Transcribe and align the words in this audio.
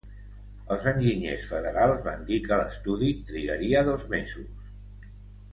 Els 0.75 0.87
enginyers 0.91 1.43
federals 1.51 2.01
van 2.09 2.25
dir 2.31 2.39
que 2.47 2.59
l'estudi 2.63 3.13
trigaria 3.31 3.85
dos 3.91 4.11
mesos. 4.15 4.69